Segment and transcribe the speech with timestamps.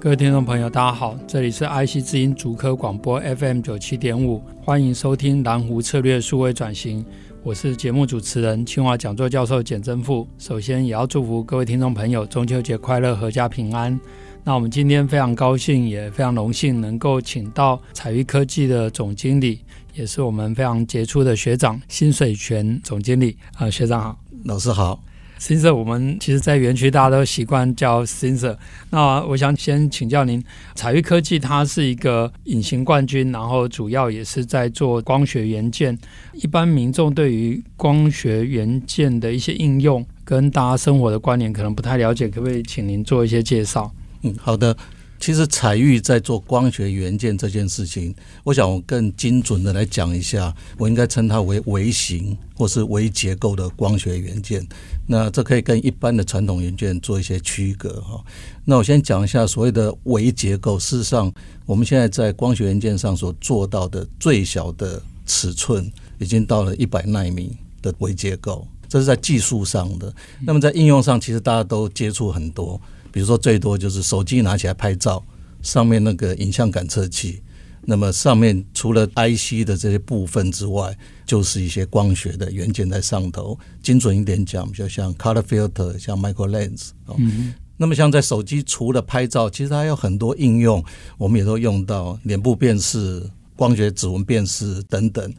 [0.00, 7.04] 各位听众朋友，大家好，这里是 IC 之音竹科广播 FM 九七点五，欢迎收听蓝湖策略数位转型。
[7.42, 10.26] 我是节目主持人清华讲座教授简真富。
[10.38, 14.00] 首先，也要祝福各位听众朋友中秋节快乐，阖家平安。
[14.42, 19.60] 那我们今天非常高兴，也非常荣幸能够请到彩玉科技的总经理，
[19.92, 23.36] 也是我们非常杰出的学长辛水泉总经理。
[23.56, 24.98] 啊、学长好，老师好。
[25.40, 28.56] 新社我们其实，在园区大家都习惯叫新社。
[28.90, 35.98] 那我想先请教您，彩玉科技它是一个隐形冠军，然后主要也是在做光学元件。
[36.34, 43.90] 一般民众对于光学元件的一些应用跟大家生活的关联可能不太了解，可不可以请您做一些介绍？
[44.20, 44.76] 嗯，好的。
[45.20, 54.66] 其实彩玉在做光学元件这件事情，我想我更精准的来讲一下，我应该称它为微型或是微结构的光学元件。
[55.06, 58.24] 那这可以跟一般的传统元件做一些区隔哈。
[58.64, 60.78] 那我先讲一下所谓的微结构。
[60.78, 61.30] 事实上，
[61.66, 70.10] 我们现在在光学元件上所做到的最小的尺寸，已经到了一百纳米的微结构，这是在技术上的。
[70.40, 72.80] 那么在应用上，其实大家都接触很多。
[73.12, 75.24] 比如说，最多就是手机拿起来拍照，
[75.62, 77.42] 上面那个影像感测器，
[77.82, 83.58] 那么上面除了 IC 的这些部分之外，就是一些光学的元件在上头。
[83.82, 86.90] 精准一点讲，就像 color filter，像 micro lens。
[87.16, 87.54] 嗯。
[87.76, 90.84] 那么像在手机除了拍照，其实它有很多应用，
[91.16, 93.22] 我们也都用到脸部辨识、
[93.56, 95.32] 光学指纹辨识等等。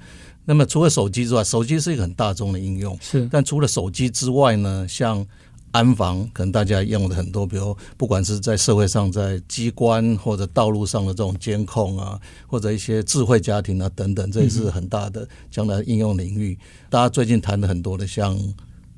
[0.43, 2.97] 那么除了手机之外，手机是一个很大众的应用。
[2.99, 3.29] 是。
[3.31, 5.23] 但除了手机之外呢，像
[5.71, 16.57] 安防可能大家用的很多，比如不管是在社会上，在机关或者道路上的这种监控啊，或者一些智慧家庭啊等等，这也是很大的将来应用领域。
[16.89, 18.37] 大家最近谈的很多的，像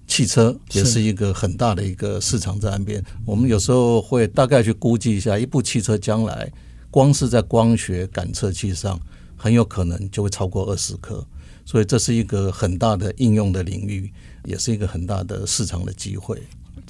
[0.07, 3.03] 汽车，也是一个很大的一个市场在岸边。
[3.25, 6.51] 我们有时候会大概去估计一下，一部汽车将来
[6.91, 8.99] 光是在光学感测器上，
[9.37, 11.25] 很有可能就会超过二十颗，
[11.65, 14.11] 所以这是一个很大的应用的领域，
[14.45, 16.41] 也是一个很大的市场的机会。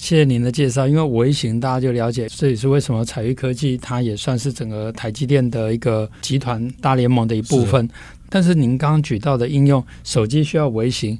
[0.03, 7.85] 谢谢您的介绍，因为微型大家就了解，这也是为什么彩玉科技它也算是整个台积电的一个集团大联盟的一部分。
[7.85, 7.91] 是
[8.29, 11.17] 但是您刚刚举到的应用，手机需要微型，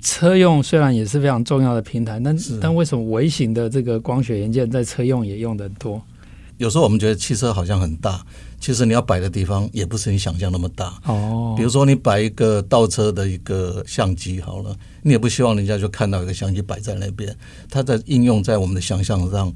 [0.00, 6.02] 车用虽然也是非常重要的平台，但但为什么微型的这个光学元件在车用也用得多？
[6.58, 8.20] 有时候我们觉得汽车好像很大，
[8.64, 11.54] 其实你要摆的地方也不是你想象那么大哦。
[11.54, 17.36] 比如说你摆一个倒车的一个相机好了，你也不希望人家就看到一个相机摆在那边，
[17.68, 19.52] 它的应用在我们的想象上，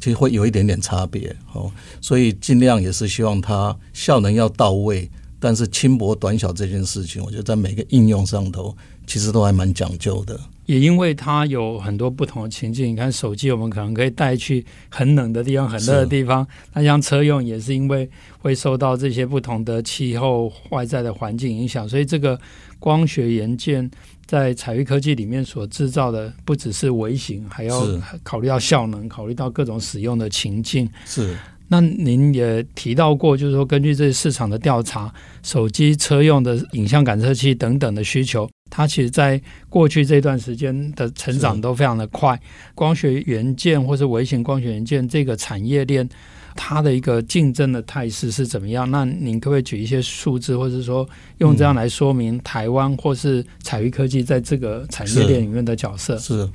[0.00, 1.70] 其实会有一点点差别哦。
[2.00, 5.08] 所以尽量也是希望它效能要到位，
[5.38, 8.76] 但是轻薄短小这件事情，我觉得在每个应用上头
[9.06, 10.36] 其实都还蛮讲究的。
[10.68, 16.46] 也因为它有很多不同的情境，你看手机，我们可能可以带去很冷的地方、很热的地方。
[16.74, 18.06] 那像车用，也是因为
[18.38, 22.38] 会受到这些不同的气候、外在的环境影响，所以这个
[22.78, 23.90] 光学元件
[24.26, 27.82] 在采钰科技里面所制造的，不只是微型，还要
[28.22, 30.86] 考虑到效能，考虑到各种使用的情境。
[31.06, 31.34] 是。
[31.70, 35.10] 那您也提到过，就是说根据这市场的调查，
[35.42, 38.48] 手机、车用的影像感测器等等的需求。
[38.70, 42.40] 它其实，在过去这段时间的成长都非常的快。
[42.74, 46.08] 光学元件或是微型光学元件这个产业链，
[46.54, 48.90] 它的一个竞争的态势是怎么样？
[48.90, 51.08] 那您可不可以举一些数字，或者说
[51.38, 56.18] 用这样来说明台湾或是采钰科技在这个产业链里面的角色？
[56.18, 56.50] 是，是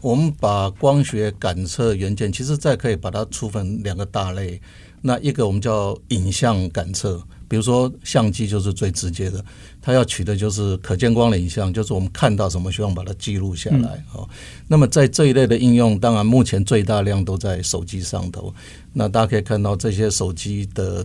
[0.00, 4.60] 我们把光学感测元件，其实再可以把它粗分两个大类。
[5.00, 7.22] 那一个我们叫影像感测。
[7.48, 9.44] 比如说相机就是最直接的，
[9.82, 14.02] 它要取的就是可见光的影像，就是我们看到什么，希望把它记录下来。
[14.12, 14.28] 哦，
[14.66, 18.52] 那么在这一类的应用，当然目前最大量都在手机上头。
[18.92, 21.04] 那大家可以看到这些手机的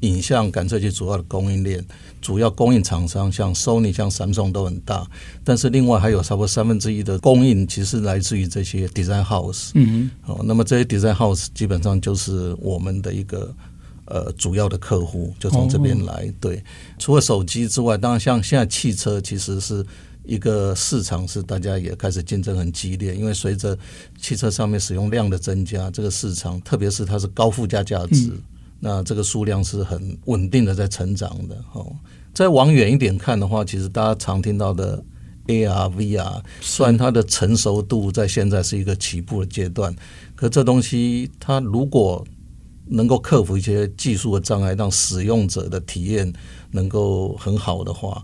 [0.00, 1.84] 影像感测器主要的供应链，
[2.20, 5.06] 主要供应厂商像 Sony、像 Samsung 都很大，
[5.44, 9.70] 但是另外还有差不多三分之一的供应，其实来自于这些 Design House。
[9.74, 13.54] 嗯哼，好，那么这些 Design House 基本上就是我们的一个。
[14.10, 16.30] 呃，主要的客户就从这边来。
[16.40, 16.62] 对，
[16.98, 19.86] 除了手机之外，当然像现在汽车其实是
[20.24, 23.78] 一个市场是大家也开始竞争很激烈，因为随着
[24.20, 28.42] 汽车上面使用量的增加，这个市场特别是它是高附加价值，嗯、
[28.80, 31.56] 那这个数量是很稳定的在成长的。
[31.72, 31.90] 哦，
[32.34, 35.02] 再往远一点看的话，其实大家常听到的
[35.46, 39.94] AR、VR，虽然它的成熟度在现在是一个起步的阶段，
[40.36, 42.24] 可这东西它如果
[42.90, 46.30] 能够克服一些技术的障碍，让使用者的体验
[46.72, 48.22] 能够很好的话。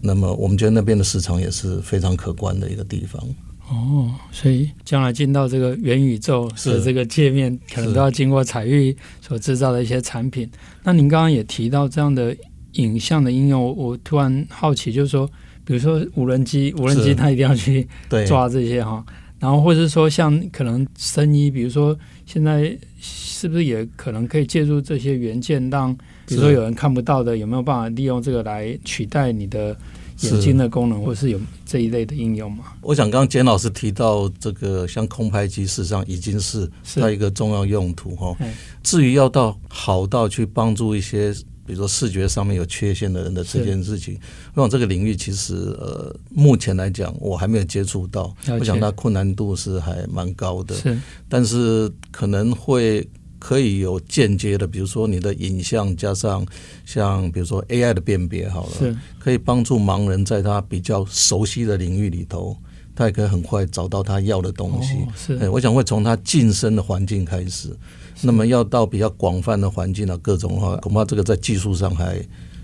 [0.00, 3.20] 那么我们觉得那边的市场也是非常可观的一个地方。
[3.68, 10.48] 哦，所以将来进到这个元宇宙的这个界面，可能都要经过彩玉所制造的一些产品。
[10.84, 12.36] 那您刚刚也提到这样的
[12.74, 15.28] 影像的应用，我突然好奇，就是说，
[15.64, 17.88] 比如说无人机，无人机它一定要去
[18.28, 19.04] 抓这些哈，
[19.38, 25.94] 然后或者说像可能生医，比如说现在是不是也可能可以借助这些元件，让
[26.26, 29.76] 比如说有人看不到的，有没有办法利用这个来取代你的？
[30.22, 32.64] 眼睛的功能，或是有这一类的应用吗？
[32.80, 38.34] 我想刚刚简老师提到这个，像空拍机，事实上已经是它一个重要用途哈。
[38.82, 41.34] 至于要到好到去帮助一些，
[41.66, 44.18] 比如说视觉上面有缺陷的人的这件事情，
[44.54, 50.74] 我想这个领域其实呃，目前来讲我还没有接触到，我想它困难度是还蛮高的。
[50.76, 50.98] 是，
[51.28, 53.06] 但是可能会。
[53.38, 56.44] 可以有间接的，比如说你的影像加上
[56.86, 62.56] 像比如说 AI 的辨别，好了，是可以帮助盲人在他比较熟悉的领域里头，
[62.96, 64.94] 他也可以很快找到他要的东西。
[64.94, 67.76] 哦、是，我想会从他晋升的环境开始，
[68.22, 72.20] 那么要到比较广泛的环境啊，各种的话，恐怕这个在技术上还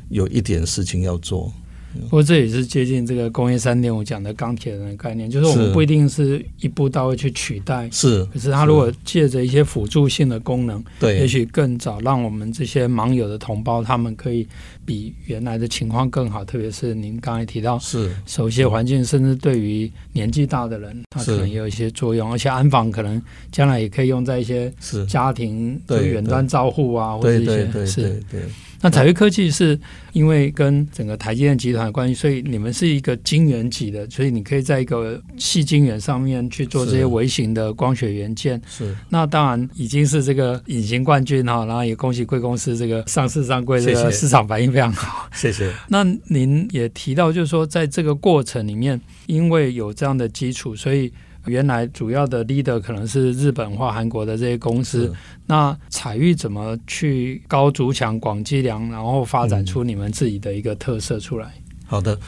[0.09, 1.53] 有一点事情要做。
[2.01, 14.47] 不过这也是接近这个工业三点五讲的钢铁人的概念，就是我们不一定是一步到位去取代，是，可是它如果借着一些辅助性的功能，对，也许更早让我们这些盲友的同胞，他们可以
[14.85, 16.45] 比原来的情况更好。
[16.45, 22.31] 特别是您刚才提到，是熟悉的环境，甚至对于年纪大的人，他可能也有一些作用。
[22.33, 24.73] 而且安防可能将来也可以用在一些
[25.09, 28.41] 家庭对远端照护啊，或者一些是对。
[28.83, 29.79] 那采钰科技是
[30.13, 38.61] 因为跟整个台积电集团的关系，所以你们是一个晶圆级的，所以你可以在一个细晶圆上面去做这些微型的光学元件。
[38.67, 45.29] 是，那当然已经是这个隐形冠军哈，然后也恭喜贵公司这个上市上柜，这个市场反应非常好。
[45.33, 45.73] 谢谢。
[45.89, 51.13] 那您也提到，就是说在这个过程里面，因为有这样的基础，所以。
[51.47, 55.13] 原来主要的 leader 可能是日本或韩国的这些公司，
[55.47, 61.47] 那彩玉怎么去高筑墙、广积粮，然后发展出你们自己的一个特色出来？
[61.47, 62.19] 嗯、好的，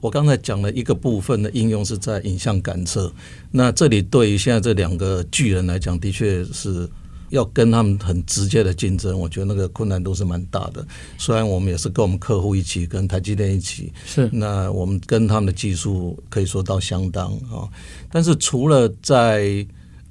[0.00, 3.12] 我刚才讲了一个部分的应用是在影像感测，
[3.50, 6.88] 那这里对于现在这两个巨人来讲，的确是。
[7.32, 10.86] 要跟他们很直接的竞争，我觉得那个困难度是蛮大的。
[11.16, 17.64] 虽然我们也是跟我们客户一起，跟台积电一起，是那我们跟他们的技术可以说到相当啊。
[18.10, 19.66] 但是除了在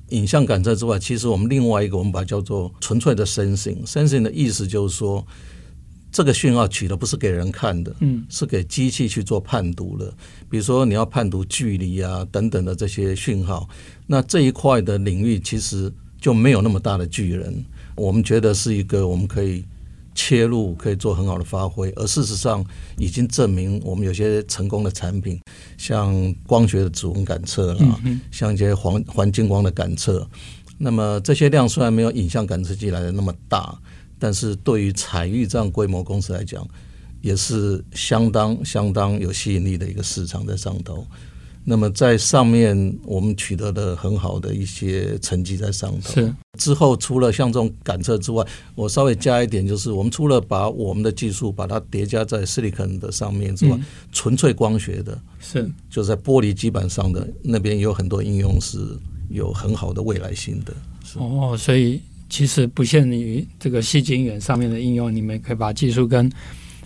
[0.09, 3.85] 影像感测之外，其实我们另外一个我们把它叫做纯粹的 sensing。
[3.85, 5.23] sensing 的意思就是说，
[6.12, 10.12] 这个讯号取的不是给人看的，嗯，是给机器去做判读的。
[10.50, 13.69] 比如说你要判读距离啊等等的这些讯号，
[14.07, 15.94] 那这一块的领域其实。
[16.21, 17.65] 就没有那么大的巨人，
[17.95, 19.65] 我们觉得是一个我们可以
[20.13, 21.89] 切入，可以做很好的发挥。
[21.95, 22.63] 而事实上，
[22.97, 25.41] 已经证明我们有些成功的产品，
[25.77, 30.25] 像光学的指纹感测啦，像一些环环境光的感测。
[30.77, 33.75] 那么这些量虽然没有影像感测器来的那么大，
[34.19, 36.68] 但是对于彩玉这样规模公司来讲，
[37.21, 41.06] 也是相当相当有吸引力的一个市场在上头。
[41.63, 46.13] 那么在上面，我们取得了很好的一些成绩在上头。
[46.13, 58.80] 是之后，除了像这种感测之外，我稍微加一点，就是我们除了把我们的技术把它叠加在 silicon 的上面之外，嗯、纯粹光学的，是就在玻璃基板上的那边有很多应用是
[59.30, 60.73] 有很好的未来性的。
[61.15, 66.27] 哦，所以其实不限于这个细晶圆上面的应用，你们可以把技术跟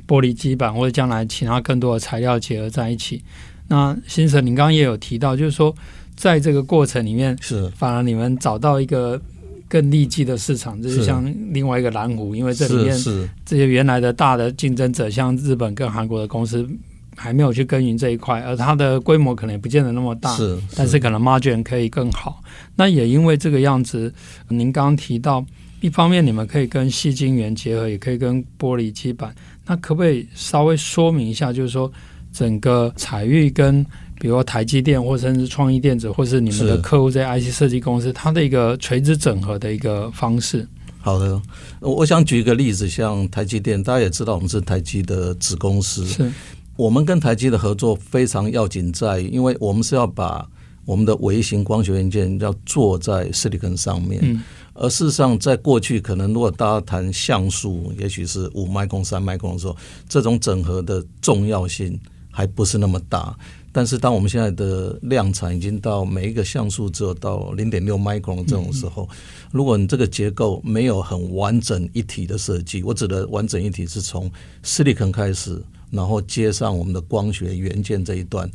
[0.06, 3.24] 玻璃基板或者将来其他更多的材料结合在一起。
[3.68, 5.76] 那先生，您刚刚也有提到，就是说，
[6.16, 9.20] 在这个过程里面，是反而你们找到一个
[9.68, 12.96] 更利基的市场，就是像另外一个蓝湖，因为这里面
[13.44, 16.68] 这些原来的大的竞争者，像日本跟韩国的公司，
[17.16, 22.44] 还没有去耕耘这一块，而它的规模可能也不见得那么大，是，但是可能 margin 可以更好。
[22.76, 24.14] 那也因为这个样子，
[24.48, 25.44] 您刚刚提到，
[25.82, 29.34] 一方面你们可以跟细晶圆结合，也可以跟玻璃基板，
[29.66, 31.92] 那可不可以稍微说明一下，就是说？
[32.36, 33.82] 整个彩玉跟
[34.20, 40.68] 比如说台积电，或甚至创意电子，或是你们的客户这些 IC 设计公司，它的一个垂直整合的一个方式。
[41.00, 41.42] 好的，
[41.80, 46.06] 我想举一个例子，像台积电，大家也知道我们是台积的子公司。
[46.06, 46.30] 是。
[46.76, 50.46] 我们跟台积的合作非常要紧，在因为我们是要把
[50.84, 54.20] 我们的微型光学元件要做在 silicon 上面。
[54.22, 54.44] 嗯
[54.78, 59.78] 而事实上，在过去，可能如果大家谈像素，也许是五麦克、三麦克的时候，
[60.10, 61.98] 这种整合的重要性
[62.36, 63.34] 还不是那么大。
[63.72, 69.08] 但是，当我们现在的量产已经到每一个像素只有到零点六 micron 这种时候，
[69.52, 74.32] 如果你这个结构没有很完整一体的设计，我指的完整一体是从
[74.64, 75.62] silicon 开始，
[75.92, 78.50] 然后接上我们的光学元件这一段，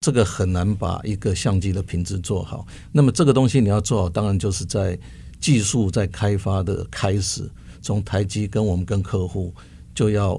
[0.00, 2.66] 这个很难把一个相机的品质做好。
[2.92, 4.98] 那么，这个东西你要做好，当然就是在
[5.40, 7.50] 技术在开发的开始，
[7.80, 9.54] 从台积跟我们跟客户
[9.94, 10.38] 就要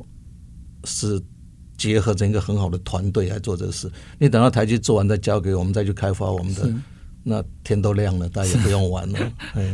[0.84, 1.20] 是
[1.82, 3.92] 结合成一个很好的团队来做这个事。
[4.20, 6.72] 你等到台积做完再交给我们再去开发我们的，
[7.24, 9.20] 那天都亮了，大家也不用玩了。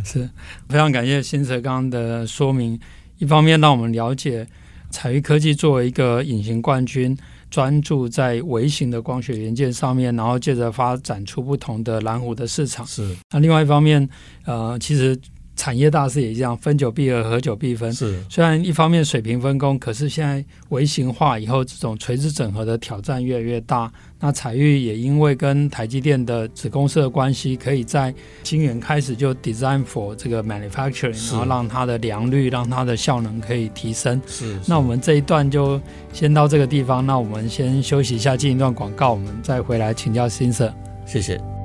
[0.06, 0.30] 是， 是
[0.70, 2.80] 非常感谢新哲刚刚的说明。
[3.18, 4.48] 一方面让我们了解
[4.90, 7.18] 彩玉科技作为一个隐形冠军。
[7.50, 12.86] 专注在微型的光学元件上面，然后借着发展出不同的蓝湖的市场。
[12.86, 13.16] 是。
[13.32, 14.08] 那另外一方面，
[14.46, 15.18] 呃，其实。
[15.58, 17.92] 产业大势也一样，分久必合，合久必分。
[17.92, 23.92] 是，虽然一方面水平分工，可是现在微型化以后，这种垂直整合的挑战越来越大。
[24.20, 34.22] 那彩玉也因为跟台积电的子公司的关系，可以在晶圆开始就 design for 这个 manufacturing，然后让它的良率、让它的效能可以提升。
[34.26, 34.60] 是，是。
[34.68, 35.82] 那我们这一段就
[36.14, 40.74] 先到这个地方，那我们先休息一下，进一段广告，我们再回来请教新社。
[41.06, 41.57] 谢谢。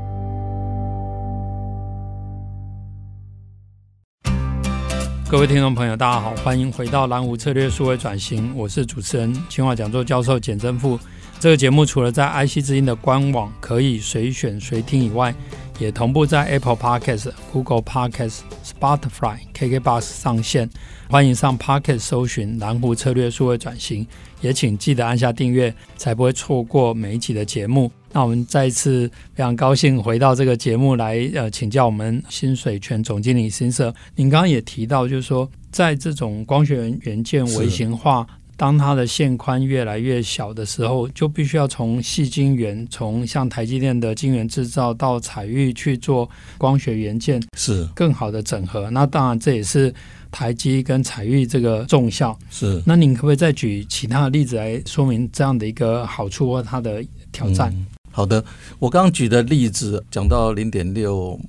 [5.32, 11.00] 各位听众朋友，大家好，欢迎回到蓝湖策略数位转型，我是主持人清华讲座教授简正富。
[11.40, 15.34] 这个节目除了在 IC 之音的官网可以随选随听以外，
[15.78, 20.68] 也同步在 Apple Podcast、Google Podcast、Spotify、KKBox 上线。
[21.08, 24.06] 欢迎上 Podcast 搜寻蓝湖策略数位转型，
[24.42, 27.90] 也请记得按下订阅，才不会错过每一集的节目。
[28.12, 33.92] 那我们再一次非常高兴回到这个节目来，呃，请教我们新水泉总经理新社。
[34.14, 38.26] 您刚刚也提到，就是说，在这种光学元元件微型化，
[38.56, 46.28] 当它的线宽越来越小的时候，就必须要从细晶圆，从像台积电的晶圆制造到采玉去做
[46.58, 48.90] 光学元件，是更好的整合。
[48.90, 49.92] 那当然，这也是
[50.30, 52.38] 台积跟彩玉这个重效。
[52.50, 52.82] 是。
[52.84, 57.02] 那您可不可以再举其他的例子来说明这样的一个好处或它的
[57.32, 57.72] 挑战？
[57.74, 58.44] 嗯好的，
[58.78, 61.40] 我刚刚举的例子讲到零点六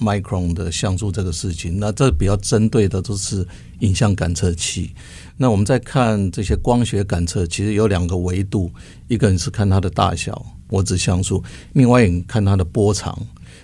[0.00, 3.46] micron 的像素这个事情，那这比较针对的都是
[3.78, 4.92] 影像感测器。
[5.36, 8.68] 那我们在看这些光学感测，其实有两个维度，
[9.06, 11.40] 一个人是看它的大小，我指像素；
[11.74, 13.16] 另外一个看它的波长。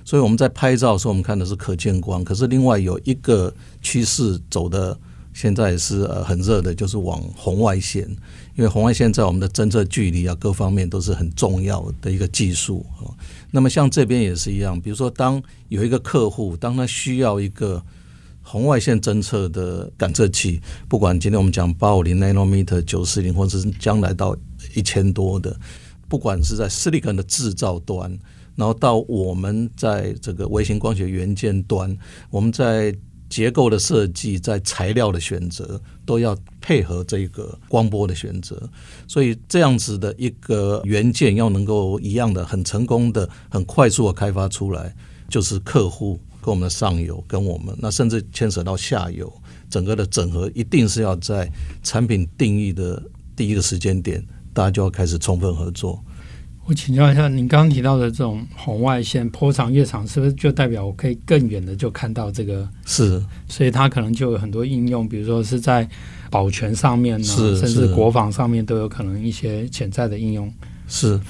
[0.04, 4.96] 所以我们在拍照的时候，我们看的是可见光，可是另外有一个趋势走的。
[5.34, 8.08] 现在是呃很热的，就是往红外线，
[8.54, 13.10] 因为红外线在我们的侦测距离啊各方面都是很重要的一个技术啊。
[13.50, 17.82] 那么像这边也是一样，比如说当有一个客户，当他需要一个
[18.42, 24.36] 红外线侦测的感测器，不管今天我们讲八五零 nanometer、九四零，或者是将来到
[24.74, 25.58] 一千多的，
[26.08, 28.16] 不管是在 silicon 的制造端，
[28.54, 31.96] 然后到我们在这个微型光学元件端，
[32.30, 32.94] 我们在
[33.34, 38.70] 结构的设计，在材料的选择都要配合这个光波的选择，
[39.08, 44.94] 所以这样子的一个元件要能够一样的很成功的、很快速的开发出来，
[45.28, 49.32] 就是客户跟我们的上游跟我们，那甚至牵扯到下游，
[49.68, 51.50] 整个的整合一定是要在
[51.82, 53.02] 产品定义的
[53.34, 56.00] 第一个时间点，大家就要开始充分合作。
[56.66, 62.66] 我请教一下，您刚刚提到的这种红外线波长越长，是不是就代表我可以更远的就看到这个？
[62.87, 65.87] 是，所以它可能就有很多应用，比如说是在
[66.30, 70.50] 保全上面呢，甚至国防上面都有可能一些潜在的应用。
[70.88, 71.21] 是，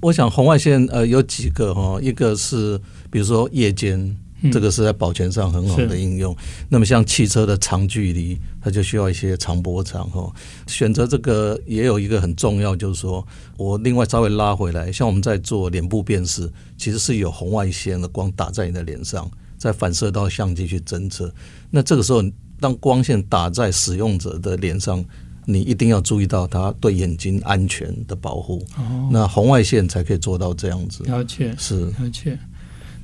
[0.00, 2.76] 我想红外线呃有几个哈，一个是
[3.10, 4.16] 比如说夜间。
[4.50, 6.34] 这个是在保全上很好的应用。
[6.68, 10.32] 那么像汽车的长距离，它就需要一些长波长哈。
[10.66, 13.24] 选择这个也有一个很重要，就是说
[13.56, 21.32] 我另外稍微拉回来，像我们在做脸部辨识，其实是有红外线的光打在你的脸上，再反射到相机去侦测。
[21.70, 22.22] 那这个时候，
[22.58, 25.04] 当光线打在使用者的脸上，
[25.44, 28.64] 你一定要注意到它对眼睛安全的保护。
[28.76, 31.02] 哦，那红外线才可以做到这样子。
[31.04, 32.38] 了解，是了解。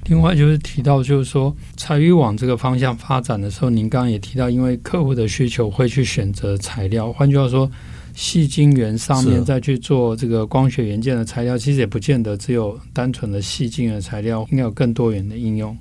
[0.08, 7.12] 另外就是提到，就是说，采钰往这个方向发展的时候，您刚刚也提到，因为客户的需求会去选择材料。
[7.12, 7.70] 换句话说，
[8.14, 15.76] 细晶圆上面再去做这个光学元件的材料，其实也不见得只有单纯的细晶圆材料，应该有更多元的应用。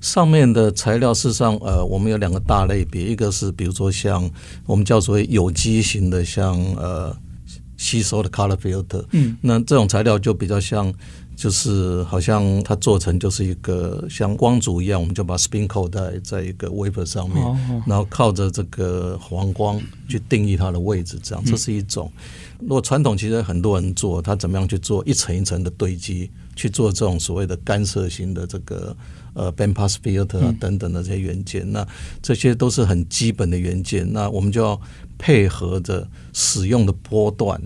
[0.00, 4.30] 上面的材料事实上，呃，我们有两个大类别，一个是比如说像
[4.66, 7.16] 我们叫做有机型的，像呃。
[7.78, 9.04] 吸收的 color filter。
[9.10, 10.94] 嗯，那这种材料就比较像。
[11.42, 22.08] 就是好像它做成就是一个像光阻一样，我们就把 spin coat 在在一个 wafer 上面，然后靠着这个黄光去定义它的位置，这样这是一种。
[22.60, 28.96] 如果传统其实很多人做，他怎么样去做一层一层的堆积，去做这种所谓的干涉型的这个
[29.34, 31.84] 呃 bandpass filter 啊等等的这些元件，那
[32.22, 34.80] 这些都是很基本的元件，那我们就要
[35.18, 37.60] 配合着使用的波段。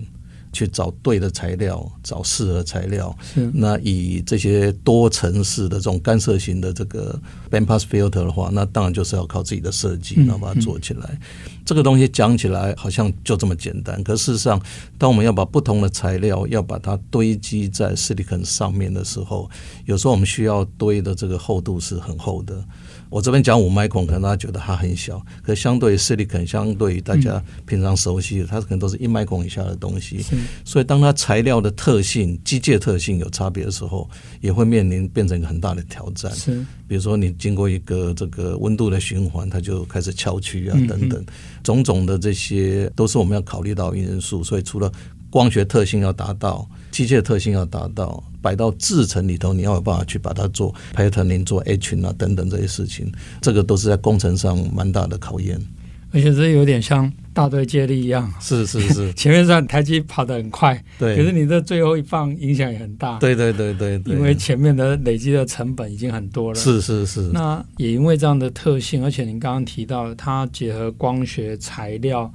[0.57, 3.15] 去找对的材料，找适合材料。
[3.33, 7.19] 是那以这些多层次的这种干涉型的这个
[7.51, 11.05] bandpass filter 的话，那当然就是要靠自己的设计，然后把它做起来。
[11.11, 14.59] 嗯嗯、这个东西讲起来好像就这么简单，可事实上，
[14.97, 19.49] 当我们要把不同的材料要把它堆积在 silicon 上面的时候，
[19.85, 22.63] 有时候我们需要堆的这个厚度是很厚的。
[23.09, 30.25] 我这边讲五 micron，可能大家觉得它很小，可相对于 silicon，相对于大家平常熟悉的，它可能都是一 micron 以下的东西。
[30.65, 34.09] 所以，当它材料的特性、机械特性有差别的时候，
[34.41, 36.31] 也会面临变成一个很大的挑战。
[36.33, 41.25] 是，比如说你经过一个这个温度的循环，它就开始翘曲啊，等等，
[41.63, 44.43] 种种的这些都是我们要考虑到因素。
[44.43, 44.91] 所以，除了
[45.29, 48.23] 光学特性要达到，机械特性要达到。
[48.39, 55.59] 摆到制程里头，你要有办法去把它做 patterning、做 etching 啊等等这些事情，这个都是在工程上蛮大的考验。
[56.13, 67.29] 而且这有点像大队接力一样，是是是， 前面上台机跑得很快，对，可是你这最后一棒影响也很大，对对对对，因为前面的累积的成本已经很多了，是是是。
[67.33, 72.31] 那也因为这样的特性，而且您刚刚提到它结合光学材料、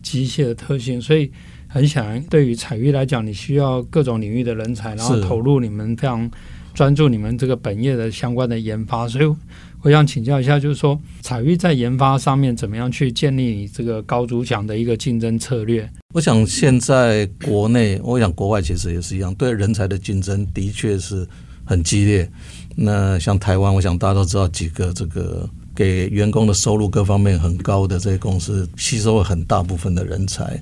[0.00, 1.32] 机械的特性，所以。
[1.76, 6.30] 很显然，对于彩玉来讲，你需要各种领域的人才，然后投入你们非常
[6.72, 9.06] 专注你们这个本业的相关的研发。
[9.06, 9.36] 所以，
[9.82, 15.86] 我想请教一下，就是说，彩玉在研发上面怎么样去建立你这个高筑墙的一个竞争策略？
[16.14, 21.28] 我想现在国内，我想国外其实也是一样，对人才的竞争的确是
[21.62, 22.26] 很激烈。
[22.74, 30.58] 那像台湾，我想大家都知道几个这个给员工的收入各方面很高的这些公司，吸收了很大部分的人才。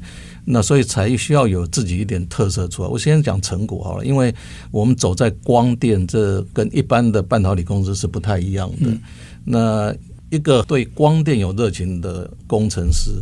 [0.47, 2.89] 那所以采钰需要有自己一点特色出来。
[2.89, 4.35] 我先讲成果好了，因为
[4.71, 8.91] 我们走在光电，这跟一般的半导体公司是不太一样的。
[8.91, 9.01] 嗯、
[9.43, 9.97] 那
[10.29, 13.13] 一个对光电有热情的工程师，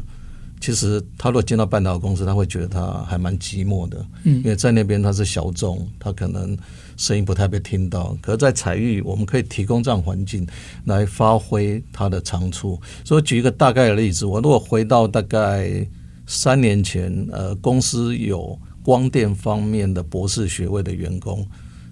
[0.61, 4.05] 其实他如果进到半导体公司，他会觉得他还蛮寂寞的。
[4.25, 6.59] 嗯，因为在那边他是小众，他可能
[6.97, 8.19] 声音不太被听到。
[8.21, 10.45] 可是在采钰，我们可以提供这样环境
[10.87, 12.81] 来发挥他的长处。
[13.05, 15.87] 所以举一个大概的例子，我如果回到大概。
[16.27, 21.47] 三年前，呃，公司有光电方面的博士学位的员工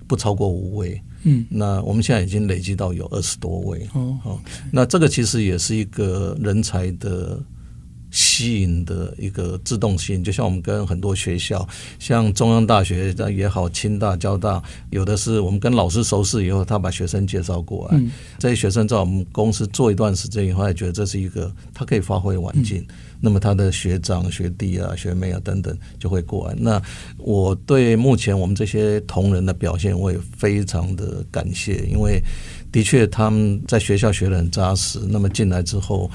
[0.07, 7.43] 不超过五位，嗯，那我们现在已经累积到有二十多位，哦，好，那这个其实也是一个人才的。
[8.11, 11.67] 吸引的一个自动性，就像我们跟很多学校，
[11.99, 22.87] 像中央大学也好，清大、交大，有的是我们跟老师熟识以后，他把学生介绍过来，嗯、这些学生在我们公司做一段时间以后，也觉得这是一个他可以发挥的环境，嗯、
[23.21, 26.55] 那么他的学长、学弟啊、学妹啊等等就会过来。
[26.59, 26.83] 那
[27.19, 32.21] 我对目前我们这些同仁的表现，我也非常的感谢，因为
[32.73, 36.11] 的确他们在学校学的很扎实，那么进来之后。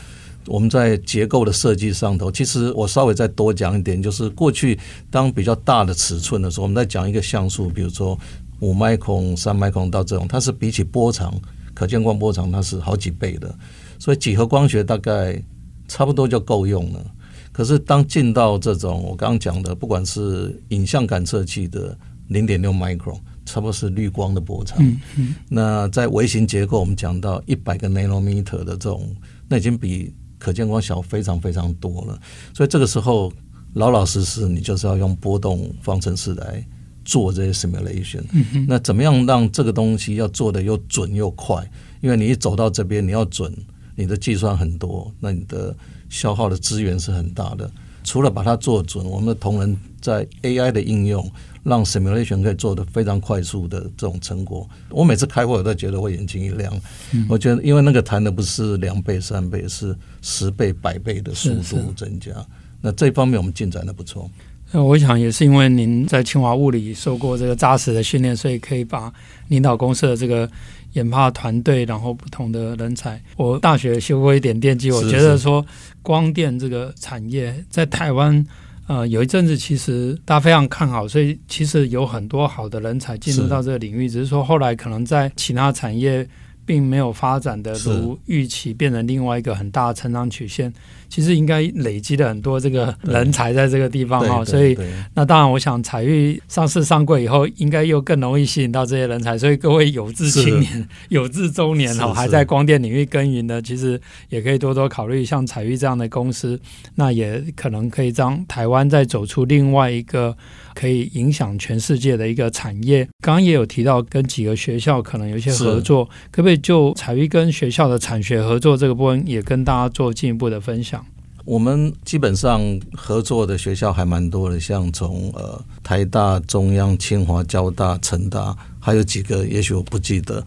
[0.48, 4.78] 我们在结构的设计上头，其实我稍微再多讲一点，就是过去
[5.10, 8.18] 当比较大的尺寸的时候，我们在讲一个像素，比如说
[8.60, 11.34] 五麦孔、三麦孔到这种，它是比起波长、
[11.74, 13.54] 可见光波长，它是好几倍的，
[13.98, 15.42] 所以几何光学大概
[15.88, 17.06] 差不多就够用了。
[17.52, 24.78] 可是当进到这种我刚刚讲的，不管是影像感测器的零点六麦孔，差不多是绿光的波长。
[24.80, 25.36] 嗯嗯。
[25.48, 29.16] 那在微型结构，我们讲到一百个 nanometer 的这种，
[29.48, 30.14] 那已经比
[30.46, 32.22] 可见光小非常非常多了，
[32.54, 33.34] 所以这个时候
[33.74, 36.64] 老老实实，你就是要用波动方程式来
[37.04, 38.24] 做这些 simulation。
[38.32, 38.64] 嗯。
[38.70, 41.68] 那怎么样让这个东西要做的又准又快？
[42.00, 43.52] 因为你一走到这边，你要准，
[43.96, 45.76] 你的计算很多，那你的
[46.10, 47.68] 消耗的资源是很大的。
[48.04, 51.28] 除了把它做准，我们的同仁在 AI 的应用，
[51.64, 54.70] 让 simulation 可以做得非常快速的这种成果。
[54.90, 56.72] 我每次开会我都觉得我眼睛一亮。
[57.12, 62.32] 嗯、我觉得因为那个谈的不是两倍、三倍，是十倍、百倍的速度增加。
[62.32, 62.46] 是是
[62.82, 64.30] 那这方面我们进展的不错。
[64.72, 69.12] 那我想也是因为您在清华物理受过这个扎实的训练，所以可以把
[69.48, 70.48] 领导公司的这个。
[70.96, 73.22] 研发团队，然后不同的人才。
[73.36, 75.66] 我大学修过一点电机，我觉得说
[76.02, 78.46] 光电这个产业在台湾，
[78.88, 84.08] 呃，有一阵子其实大家非常看好，所以其实有很多好的人才进入到这个领域。
[84.08, 86.28] 只是说后来可能在其他产业
[86.66, 90.74] 并没有发展的如预期，变成另外一个很大的成长曲线。
[91.08, 94.76] 其实应该累积了很多这个人才在这个地方哈，所以
[95.14, 99.38] 那当然，我想彩玉上市上柜以后，应该又更容易吸引到这些人才。
[99.38, 106.60] 所以各位有志青年、有志中年哈，还在光电领域耕耘的，其实也可以多多考虑像彩玉这样的公司，
[106.96, 110.36] 那也可能可以让台湾再走出另外一个
[110.76, 113.04] 可以影响全世界的一个产业。
[113.22, 121.04] 刚刚也有提到跟几个学校可能有一些合作，可不可以就彩玉跟学校的产学合作这个部分，也跟大家做进一步的分享？
[121.46, 122.60] 我们基本上
[122.94, 130.44] 合作的学校还蛮多的，像从呃台大、中央、清华、交大、成大，还有几个，也许我不记得。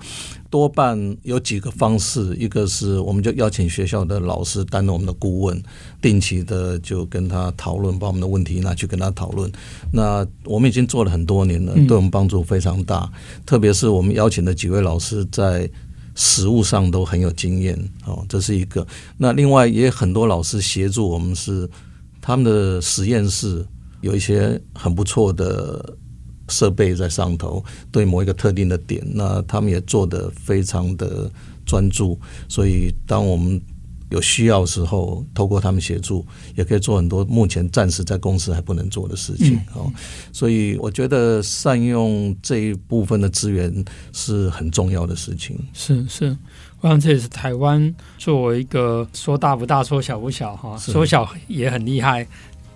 [0.51, 5.63] 多半有几个方式，一个是我们就邀请学校的老师担任我们的顾问，
[6.01, 9.51] 定期的就跟他讨论，把我们的问题拿去跟他讨论。
[9.93, 13.11] 那我们已经做了很多年了，对我们帮助非常大。
[13.45, 15.71] 特别是我们邀请的几位老师在。
[16.21, 18.85] 实物上都很有经验，哦，这是一个。
[19.19, 21.71] 那另外也很多老师协助我们，是
[22.21, 23.65] 他们的实验室
[24.01, 25.95] 有一些很不错的
[26.49, 31.31] 设备在上头，对某一个特定的点，那他们也做得非常的
[31.65, 32.19] 专注。
[32.49, 33.61] 所以当我们
[34.11, 36.25] 有需要的时候，透过他们协助，
[36.57, 39.57] 也可以做很多目前暂时在公司还不能做的事情。
[39.75, 39.93] 哦、嗯，
[40.33, 43.85] 所以我觉得善用这一部分的资源
[44.15, 45.59] 是很重要的事情。
[45.75, 46.35] 是是，
[46.81, 52.27] 我想这也是台湾作为一个说大不大，说小不小哈，说小也很厉害。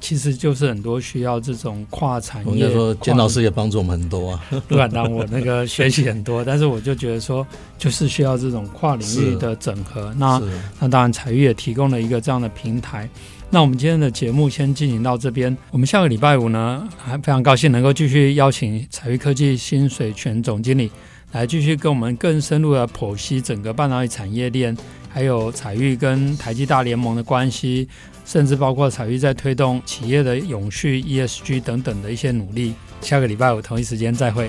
[0.03, 2.65] 其实就是很多需要这种跨产业。
[2.65, 4.45] 我跟说，简老师也帮助我们很多啊。
[4.67, 7.47] 不敢当，我那个学习很多，但是我就觉得说，
[7.79, 10.13] 就是需要这种跨领域的整合。
[10.19, 10.43] 那
[10.81, 13.09] 那当然，彩玉也提供了一个这样的平台。
[13.55, 15.55] 那我们今天的节目先进行到这边。
[15.71, 20.91] 我们下个礼拜五呢，还非常高兴能够继续邀请采钰科技新水泉总经理
[21.33, 24.75] 来继续跟我们更深入的剖析整个半导体产业链，
[25.07, 27.87] 还有彩玉跟台积大联盟的关系。
[28.25, 32.73] 甚至包括彩玉在推动企业的永续 ESG 等等的一些努力。
[33.03, 34.49] 下个礼拜五同一时间再会。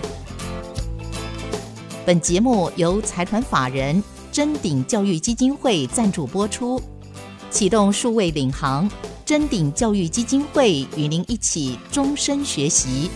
[2.05, 6.79] 本节目由财团法人臻鼎教育基金会赞助播出，
[7.53, 8.89] 启动数位领航，
[9.27, 13.11] 臻鼎教育基金会与您一起终身学习。